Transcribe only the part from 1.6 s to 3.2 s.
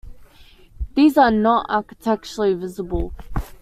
architecturally visible.